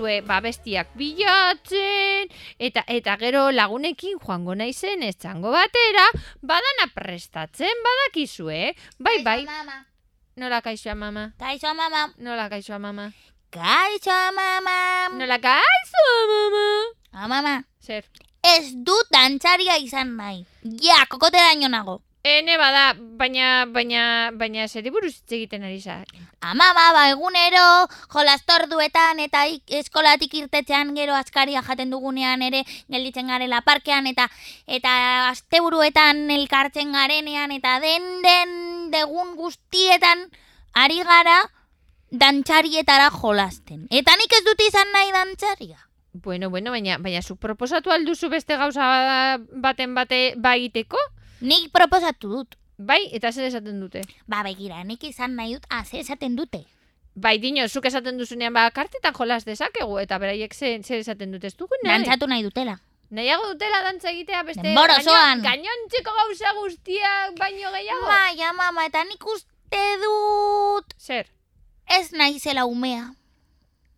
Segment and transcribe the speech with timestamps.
[0.00, 2.28] Badakizue, ba, bestiak bilatzen,
[2.58, 6.06] eta eta gero lagunekin joango naizen ez txango batera,
[6.42, 8.74] badana prestatzen, badakizue.
[8.98, 9.84] Bai, bai, mama.
[10.36, 12.12] nola kaixoa mama, Kaixo, mama.
[12.18, 13.12] nola kaixoa mama,
[13.50, 15.08] Kaixo, mama.
[15.18, 16.66] nola kaixoa mama.
[17.12, 17.64] Ah, mama.
[17.84, 18.04] Zer,
[18.42, 20.46] Ez dut dantzaria izan nahi.
[20.80, 22.00] Ja, kokoteraino nago.
[22.22, 26.02] Ene bada, baina, baina, baina zeri buruz hitz egiten ari za.
[26.40, 33.62] Ama baba egunero jolastorduetan eta ik, eskolatik irtetzean gero askaria jaten dugunean ere gelditzen garela
[33.62, 34.28] parkean eta
[34.66, 34.92] eta
[35.30, 40.28] asteburuetan elkartzen garenean eta den den degun guztietan
[40.74, 41.44] ari gara
[42.10, 43.86] dantzarietara jolasten.
[43.90, 45.78] Eta nik ez dut izan nahi dantzaria.
[46.12, 50.98] Bueno, bueno, baina, baina zuk proposatu alduzu beste gauza baten bate bagiteko?
[51.40, 52.56] Nik proposatu dut.
[52.80, 54.02] Bai, eta zer esaten dute?
[54.26, 56.62] Ba begira, nik izan nahi dut aze esaten dute.
[57.14, 61.50] Bai, dino, zuk esaten duzunean ba, kartetan jolas dezakegu, eta beraiek zer, zer esaten dute
[61.50, 61.98] ez dugu nahi.
[61.98, 62.78] Dantzatu nahi dutela.
[63.10, 65.42] Nahiago dutela dantza egitea beste Denbora osoan.
[65.42, 68.06] gainontzeko gauza guztiak baino gehiago.
[68.06, 71.26] Baina, mama, eta nik uste dut Zer?
[71.90, 73.10] ez naizela umea.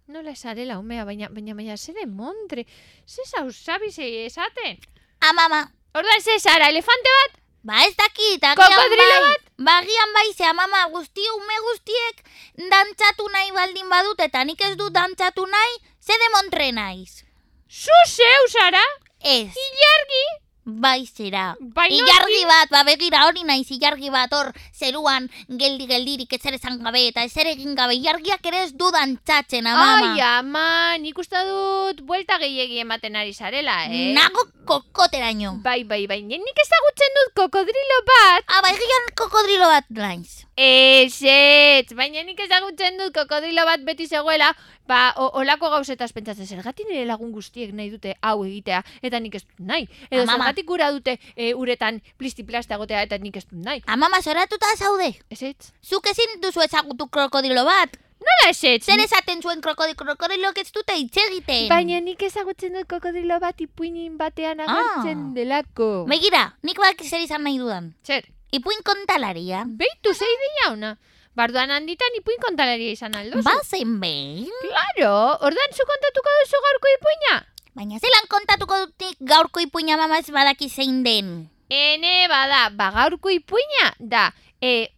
[0.09, 2.66] Nola esarela, umea, baina, baina, baina, zer de montre,
[3.06, 4.78] ze esaten.
[5.20, 7.42] Ah, mama, Orduan, zer zara, elefante bat?
[7.62, 9.20] ba ez dakit, agian bai.
[9.22, 9.42] bat?
[9.56, 12.25] Bagian bai, ze mama, guzti ume guztiek
[12.70, 17.22] dantzatu nahi baldin badut, eta nik ez dut dantzatu nahi, ze demontre naiz.
[17.70, 18.83] Zu zeu zara?
[19.22, 20.24] Ez, Ilargi?
[20.64, 21.56] Bai zera.
[21.60, 26.78] Bai, Ilargi bat, ba begira hori naiz ilargi bat hor zeruan geldi geldirik ezer esan
[26.84, 30.12] gabe eta ezer egin gabe ilargiak ere ez du dantzatzen, ah, mama.
[30.14, 30.66] Ai, ama,
[31.03, 34.12] nik uste dut buelta gehiegi ematen ari zarela, eh?
[34.14, 35.59] Nago kokoteraino.
[35.64, 38.47] Bai, bai, bai, nik ezagutzen dut kokodrilo bat.
[38.47, 40.47] Ah, bai, gian kokodrilo bat naiz.
[40.54, 44.51] Ez, ez, baina nik ezagutzen dut kokodrilo bat beti zegoela,
[44.87, 49.39] ba, o, olako gauzetaz pentsatzen zergatik nire lagun guztiek nahi dute hau egitea, eta nik
[49.41, 49.87] ez dut nahi.
[50.10, 50.45] Edo Ah, mama.
[50.45, 53.81] zergatik gura dute e, uretan plisti-plasta egotea, eta nik ez dut nahi.
[53.87, 55.15] Amama zoratuta zaude.
[55.31, 55.72] Ez ez?
[55.83, 57.97] Zuk ezin duzu ezagutu krokodilo bat.
[58.22, 58.59] Nola ez?
[58.60, 61.69] Zer esaten zuen krokodilo, krokodilok ez dute hitz egiten.
[61.72, 65.34] Baina nik ezagutzen dut kokodrilo bat ipuinin batean agertzen Ah.
[65.34, 66.04] delako.
[66.13, 67.95] Begira, nik bak zer izan nahi dudan.
[68.07, 69.65] Zer, Ipuin kontalaria.
[69.65, 70.91] beitu zei deia ona.
[71.33, 73.41] Barduan handitan ipuin kontalaria izan aldo.
[73.41, 74.53] Bazen behin.
[74.60, 77.37] Claro, ordan zu kontatuko duzu gaurko ipuina?
[77.72, 81.49] Baina zelan kontatuko dut nik gaurko ipuina mama ez badaki zein den.
[81.72, 84.93] Ene bada, ba gaurko ipuina da, e,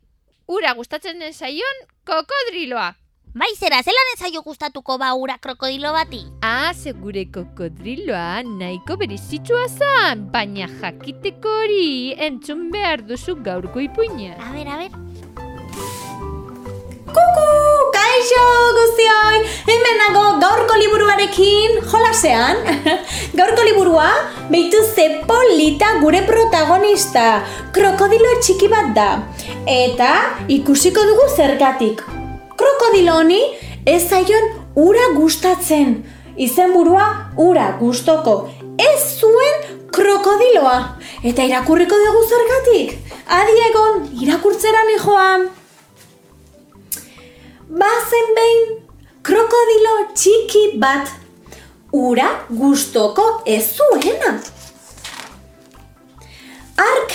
[0.50, 2.96] ura gustatzen den zaion kokodriloa.
[3.34, 6.20] Bai zera, zelan ez zaio gustatuko ba ura krokodilo bati.
[6.46, 14.38] Ah, segure kokodriloa nahiko berizitsua zan, baina jakiteko hori entzun behar duzu gaurko ipuina.
[14.38, 14.94] A ber, a ber.
[17.10, 17.50] Kuku,
[17.98, 18.46] kaixo
[18.78, 22.62] guztioi, hemen nago gaurko liburuarekin jolasean.
[23.40, 24.10] gaurko liburua,
[24.46, 27.30] behitu ze polita gure protagonista,
[27.74, 29.14] krokodilo txiki bat da.
[29.66, 30.12] Eta
[30.46, 32.12] ikusiko dugu zergatik.
[32.64, 33.40] Krokodilo honi
[33.84, 34.44] ez zaion
[34.80, 35.98] ura gustatzen.
[36.40, 38.36] Izenburua ura gustoko
[38.80, 39.58] ez zuen
[39.92, 40.78] krokodiloa.
[41.28, 42.94] Eta irakurriko dugu zergatik.
[43.38, 45.44] Adi egon, irakurtzera joan.
[47.82, 48.64] Bazen behin
[49.28, 51.12] krokodilo txiki bat
[51.92, 54.38] ura gustoko ez zuena.
[56.88, 57.12] Ark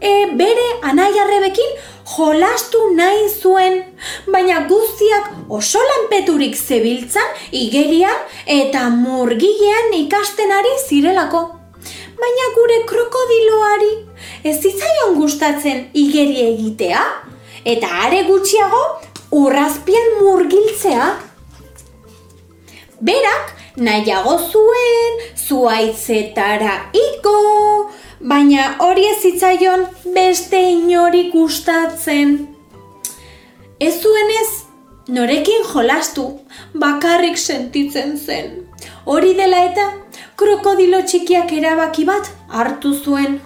[0.00, 3.82] e, bere anaiarrebekin jolastu nahi zuen,
[4.26, 11.42] baina guztiak oso lanpeturik zebiltzan igerian eta murgilean ikasten ari zirelako.
[12.22, 13.92] Baina gure krokodiloari
[14.44, 17.02] ez zitzaion gustatzen igeri egitea,
[17.64, 18.82] eta are gutxiago
[19.38, 21.08] urrazpian murgiltzea.
[23.02, 27.36] Berak nahiago zuen zuaitzetara iko,
[28.22, 32.36] baina hori ez zitzaion beste inori gustatzen.
[33.80, 34.50] Ez zuenez,
[35.08, 36.26] norekin jolastu,
[36.74, 38.52] bakarrik sentitzen zen.
[39.04, 39.88] Hori dela eta,
[40.38, 43.40] krokodilo txikiak erabaki bat hartu zuen.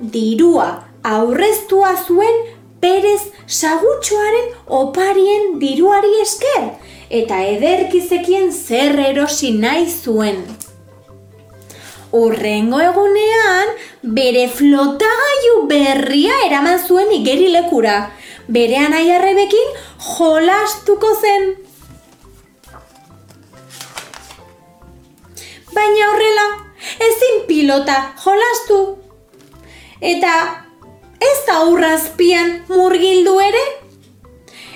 [0.00, 0.68] Dirua
[1.02, 2.44] aurreztua zuen
[2.80, 4.52] perez sagutxoaren
[4.82, 6.70] oparien diruari esker,
[7.10, 10.44] eta ederkizekien zer erosi nahi zuen.
[12.12, 13.72] Urrengo egunean,
[14.02, 18.10] bere flotagailu berria eraman zuen igerilekura.
[18.48, 19.74] Bere anaiarrebekin
[20.06, 21.50] jolastuko zen.
[25.74, 26.46] Baina horrela,
[27.10, 28.78] ezin pilota jolastu.
[30.00, 30.32] Eta
[31.20, 33.64] ez da urrazpian murgildu ere?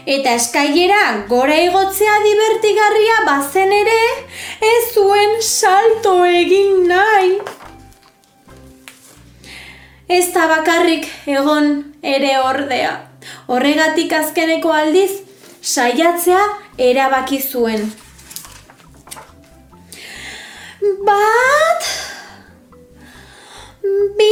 [0.05, 4.01] Eta eskailera gora igotzea divertigarria bazen ere,
[4.61, 4.92] ez
[5.43, 7.33] salto egin nahi.
[10.09, 11.73] Ez da bakarrik egon
[12.03, 12.93] ere ordea.
[13.51, 15.11] Horregatik azkeneko aldiz,
[15.61, 16.43] saiatzea
[16.79, 17.91] erabaki zuen.
[21.07, 21.87] Bat,
[24.19, 24.31] bi,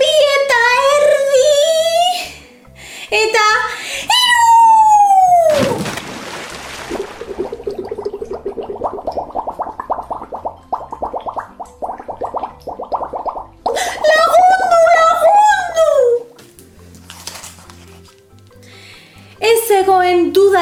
[0.00, 0.62] bi eta
[0.96, 1.52] erdi,
[3.22, 3.46] eta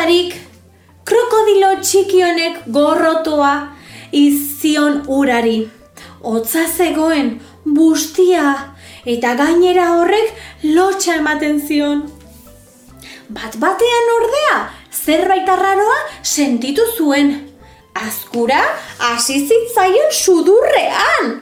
[0.04, 0.34] dudarik,
[1.08, 3.52] krokodilo txiki honek gorrotoa
[4.12, 5.70] izion urari.
[6.20, 8.74] Hotza zegoen, bustia,
[9.06, 10.34] eta gainera horrek
[10.76, 12.04] lotxa ematen zion.
[13.32, 14.60] Bat batean ordea,
[14.92, 17.34] zerbait arraroa sentitu zuen.
[17.94, 18.60] Azkura
[18.98, 21.40] hasi zitzaion sudurrean.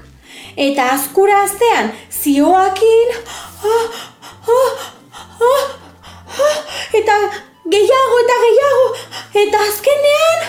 [0.54, 3.14] Eta azkura aztean zioakin,
[3.66, 3.86] ah,
[4.46, 4.74] ah, ah,
[5.50, 5.70] ah,
[6.32, 6.81] eta
[7.72, 8.86] gehiago eta gehiago,
[9.44, 10.40] eta azkenean!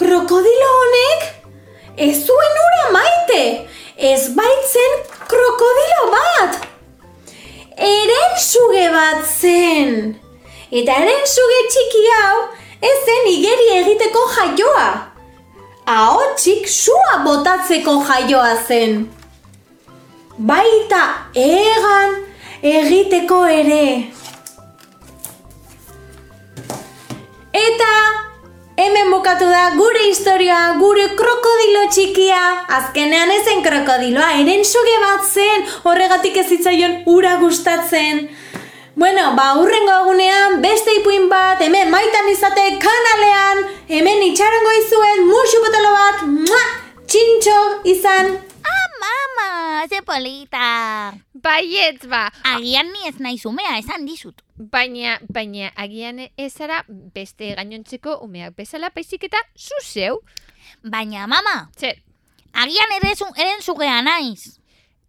[0.00, 1.26] Krokodilo honek
[2.08, 3.42] ez zuen ura maite,
[4.12, 4.96] ez baitzen
[5.28, 6.64] krokodilo bat.
[7.90, 10.16] Eren suge bat zen.
[10.70, 12.40] Eta eren suge txiki hau
[12.80, 15.09] ez zen igeri egiteko jaioa.
[15.90, 19.08] Ahotsik sua botatzeko jaioa zen.
[20.50, 21.00] Baita
[21.34, 22.12] egan
[22.62, 23.86] egiteko ere.
[27.62, 27.90] Eta
[28.78, 32.44] hemen bukatu da gure historia, gure krokodilo txikia.
[32.78, 38.28] Azkenean ezen krokodiloa, eren suge bat zen, horregatik ez zitzaion ura gustatzen.
[39.00, 45.62] Bueno, ba, urrengo egunean beste ipuin bat, hemen maitan izate kanalean, hemen itxarango izuen musu
[45.64, 46.58] potolo bat, mua,
[47.08, 47.54] txintxo
[47.94, 48.28] izan.
[48.60, 50.66] Ah, mama, ze polita.
[51.32, 54.44] Baietz ba, Agian ni ez nahi zumea, esan dizut.
[54.60, 60.20] baina, baina agian ez zara beste gainontzeko umeak bezala baizik eta zu zeu.
[60.84, 62.02] Baina, mama, Zer,
[62.52, 64.59] agian ere zu, eren zugea naiz.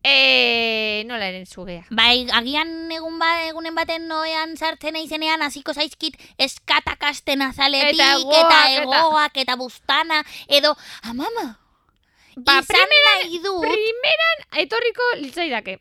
[0.04, 1.86] E, nola eren zugea.
[1.90, 8.20] Bai, agian egun ba, egunen baten noean sartzen naizenean hasiko zaizkit eskatakasten azaletik, Eta eta,
[8.20, 11.58] hegoak, eta- egoak, eta bustana, edo, amama,
[12.36, 15.80] Ba, izan primeran- nahi dut, Primeran etorriko litzaidake.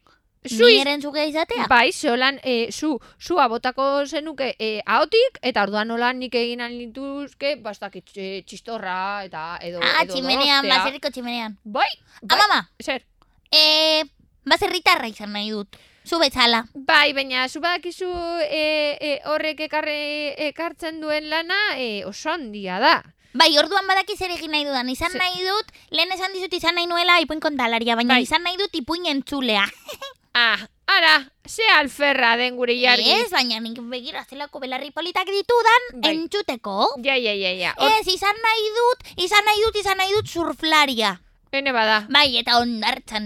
[0.48, 1.66] Zu ni iz- eren zuge izatea.
[1.68, 7.56] Bai, zolan, e, zu, zua botako zenuke e, ahotik, eta orduan nola nik egin lituzke,
[7.60, 10.78] bastak e, txistorra, eta edo, ah, edo tximenean, donostea.
[10.78, 11.58] baserriko tximenean.
[11.62, 11.86] Bai,
[12.22, 13.04] bai, Amama, zer,
[13.50, 14.04] eh,
[14.44, 15.76] baserritarra izan nahi dut.
[16.04, 16.64] Zu bezala.
[16.74, 18.08] bai, baina zu badakizu
[18.48, 23.02] e, e, horrek ekarre, ekartzen duen lana e, oso handia da.
[23.32, 24.88] Bai, orduan badaki zer egin nahi dudan.
[24.88, 28.22] Izan Ze- nahi dut, lehen esan dizut izan nahi nuela ipuin kontalaria, baina Bai.
[28.24, 29.66] izan nahi dut ipuin entzulea.
[30.32, 33.10] Ah, ara, ze alferra den gure jargi.
[33.10, 36.12] Ez, baina nik begira zelako belarri politak ditudan Bai.
[36.14, 36.76] entzuteko.
[37.02, 37.72] Ja, ja, ja, ja.
[37.76, 41.16] Hor, Ez, izan nahi dut, izan nahi dut, izan nahi dut surflaria.
[41.52, 42.06] Hene bada.
[42.08, 43.24] Bai, eta ondartzan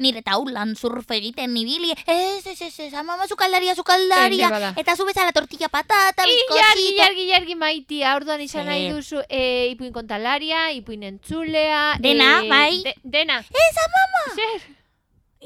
[0.00, 1.90] nire taulan surf egiten nibili.
[2.08, 4.46] Ez, ez, ez, ez, amama zukaldaria, zukaldaria.
[4.46, 4.70] Ene bada.
[4.80, 6.78] Eta zu bezala tortilla patata, bizkosita.
[6.88, 8.70] ilargi, ilargi maitia, orduan izan Zer?
[8.72, 9.42] nahi duzu e,
[9.74, 11.98] ipuin kontalaria, ipuin entzulea.
[12.00, 12.82] Dena, e, bai.
[12.86, 13.38] de- dena.
[13.44, 14.24] Ez, amama.
[14.40, 14.66] Zer?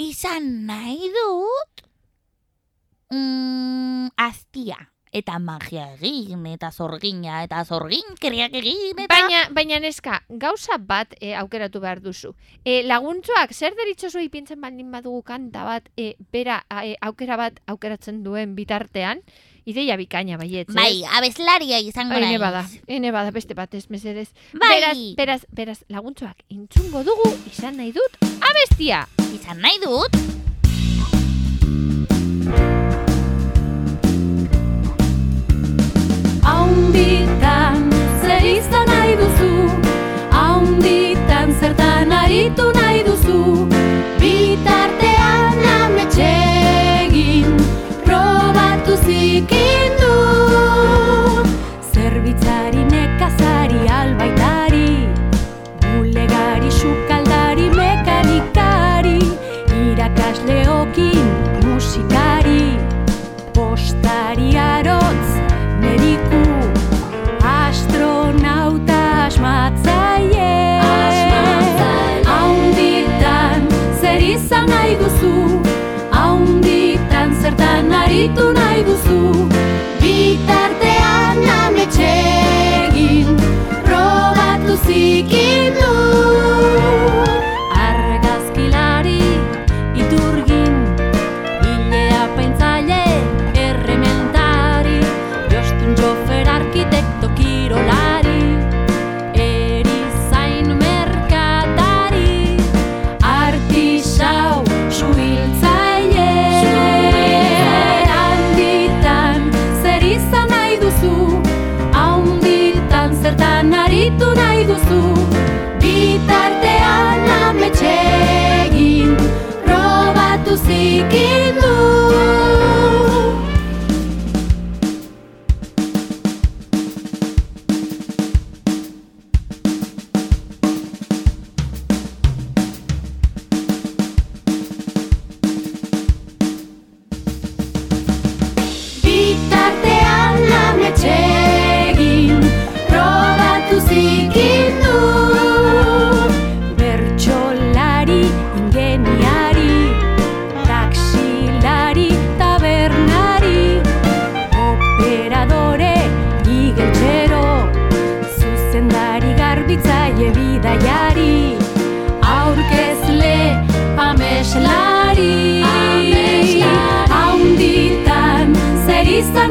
[0.06, 1.82] Izan nahi dut,
[3.10, 4.78] mm, aztia.
[5.10, 9.08] Eta magia egin, eta zorgina, eta zorgin kriak egin, eta...
[9.10, 12.30] Baina, baina neska, gauza bat e, aukeratu behar duzu.
[12.62, 18.22] E, laguntzoak, zer deritzozu ipintzen baldin badugu kanta bat, e, bera e, aukera bat aukeratzen
[18.22, 19.24] duen bitartean,
[19.66, 22.40] ideia bikaina baietz, Bai, abeslaria izango Ene naiz.
[22.40, 24.28] bada, ene bada, beste bat ez mesedez.
[24.54, 24.76] Bai.
[24.78, 29.08] Beraz, beraz, beraz, laguntzoak intzungo dugu, izan nahi dut, abestia!
[29.34, 30.39] Izan nahi dut,
[42.30, 42.89] zertan aritu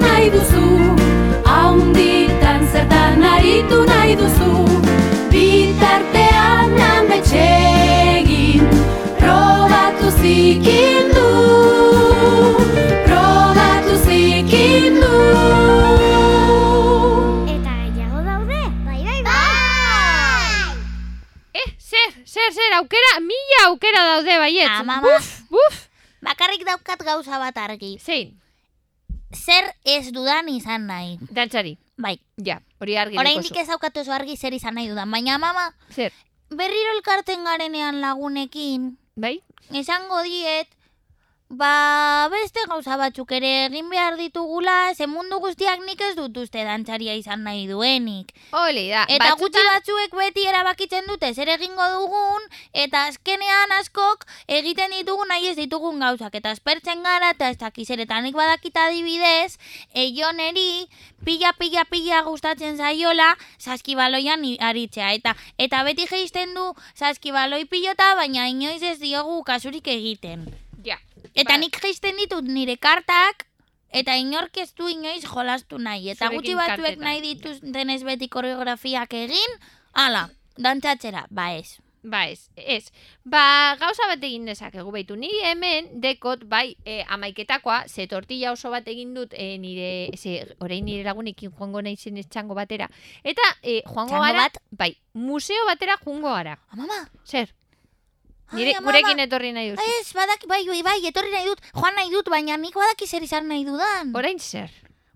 [0.04, 0.66] nahi duzu
[1.46, 4.52] Haunditan, zertan aritu nahi duzu
[5.32, 8.64] Bitartean ametxegin
[9.20, 11.30] Probatu zikindu
[13.08, 15.14] Probatu zikindu
[17.56, 18.62] Eta gehiago daude?
[18.86, 20.74] Bai, bai, bai!
[21.54, 24.70] Eh, zer, zer, zer, aukera, mila aukera daude baiet.
[24.80, 25.76] Ama, Buf, buf,
[26.22, 27.98] Bakarrik daukat gauza bat argi.
[28.04, 28.34] zein,
[29.34, 31.18] Zer ez dudan izan nahi.
[31.32, 35.12] dantzari, Bai, ja, hori argi oraindik ez daukat oso argi zer izan nahi dudan.
[35.12, 36.14] Baina mama, Zer,
[36.50, 39.42] berriro elkarten garenean lagunekin, bai?
[39.74, 40.68] esango diet,
[41.50, 46.62] ba beste gauza batzuk ere egin behar ditugula, ze mundu guztiak nik ez dut uste
[46.64, 48.34] dantzaria izan nahi duenik.
[48.52, 54.28] Holi da, Eta gutxi batzutan- batzuek beti erabakitzen dute zer egingo dugun, eta azkenean askok
[54.48, 56.36] egiten ditugun nahi ez ditugun gauzak.
[56.36, 59.58] Eta espertzen gara, eta ez dakizer, eta nik badakita adibidez,
[59.96, 60.88] eioneri
[61.26, 65.14] pila, pila, pila gustatzen zaiola saskibaloian aritzea.
[65.14, 70.69] Eta eta beti geisten du saskibaloi pilota, baina inoiz ez diogu kasurik egiten.
[71.40, 73.46] Eta Ba- nik geisten ditut nire kartak,
[73.92, 76.10] eta inork ez du inoiz jolastu nahi.
[76.12, 77.04] Eta Zurekin gutxi batzuek kartetan.
[77.08, 79.60] nahi dituztenez beti koreografiak egin,
[79.94, 81.80] ala, dantzatzera, ba ez.
[82.02, 82.92] Ba ez, ez.
[83.28, 85.18] Ba, gauza bat egin dezakegu baitu.
[85.20, 90.38] Ni hemen dekot, bai, e, amaiketakoa, ze tortilla oso bat egin dut e, nire, ze,
[90.64, 92.88] orain nire lagunekin joango nahi zen txango batera.
[93.24, 94.62] Eta, e, joango gara, bat?
[94.72, 96.58] bai, museo batera joango gara.
[96.72, 97.59] Amama, Zer, Ai,
[98.54, 98.92] nire, amama.
[98.92, 99.88] gurekin etorri nahi duzu.
[100.00, 103.24] ez, badak, bai, bai, bai, etorri nahi dut, joan nahi dut, baina nik badaki zer
[103.24, 104.14] izan nahi dudan.
[104.16, 104.70] Orain zer?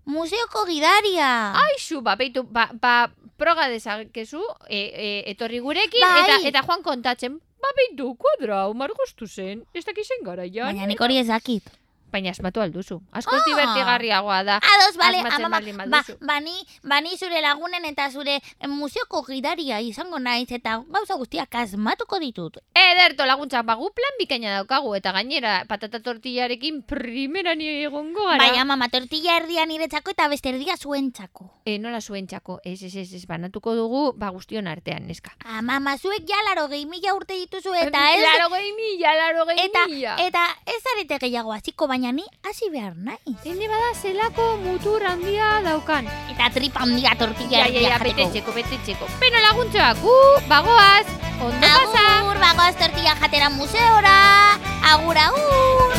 [0.04, 1.28] Museoko gidaria.
[1.64, 3.08] Aixu, ba, beitu, ba, ba,
[3.40, 6.24] proga dezakezu, e, e, etorri gurekin, Bai.
[6.24, 8.92] eta, eta joan kontatzen, ba, beitu, kuadra, umar
[9.26, 10.66] zen, ez dakizen gara, ja.
[10.66, 11.83] baina nik hori ez dakit.
[12.14, 13.00] Baina asmatu alduzu.
[13.10, 13.46] Askoz Ah.
[13.48, 14.56] divertigarriagoa da.
[14.62, 16.14] Ados, bale, amama, baldin ba, baduzu.
[16.22, 16.54] bani,
[16.84, 22.58] bani zure lagunen eta zure eh, museoko gidaria izango naiz eta gauza guztiak asmatuko ditut.
[22.74, 28.38] Ederto laguntzak bagu plan bikaina daukagu eta gainera patata tortillarekin primera ni egongo gara.
[28.38, 31.50] Baina mama, tortilla erdia niretzako eta beste erdia zuentzako.
[31.66, 35.32] E, nola zuentzako, ez, ez, ez, ez, banatuko dugu, ba guztion artean, neska.
[35.58, 38.22] Amama, zuek ja laro gehi mila urte dituzu eta ez...
[38.22, 40.14] Laro gehi mila, laro gehi Eta, mila.
[40.28, 43.38] eta ez zarete gehiago hasiko baina ni hasi behar naiz.
[43.44, 46.08] Hene bada zelako mutur handia daukan.
[46.32, 49.08] Eta tripa handia tortilla Ja, ja, ja, betetxeko, betetxeko.
[49.20, 50.16] Beno laguntzoak, gu,
[50.48, 51.06] bagoaz,
[51.40, 52.02] ondo pasa.
[52.18, 54.58] Agur, bagoaz tortilla jatera museora.
[54.92, 55.94] Agur, agur.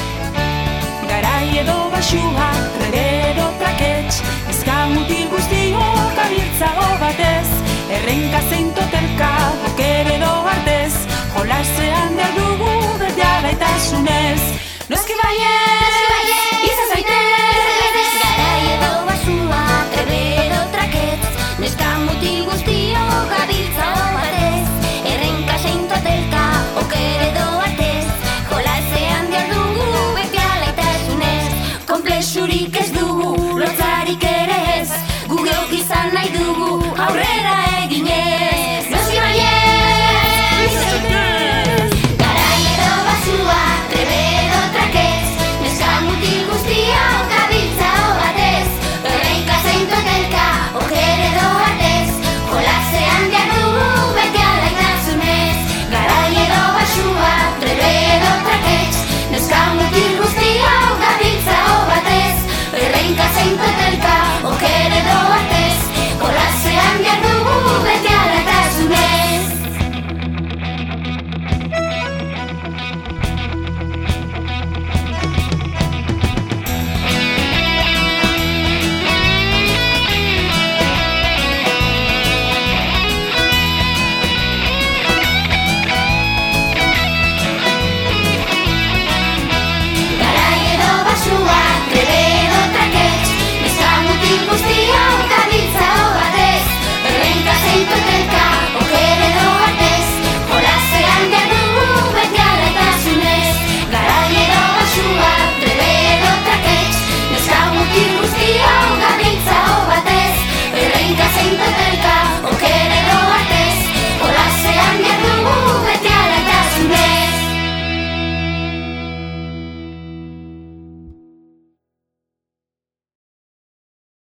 [1.10, 7.48] Garai edo basua, tragero trakets Ezka mutil guztiok abiltzago batez
[7.94, 9.32] Errenka zein totelka,
[9.64, 10.94] boker edo artez
[11.38, 14.42] Jolasean behar dugu berdea gaitasunez
[14.88, 16.25] No es que vayan.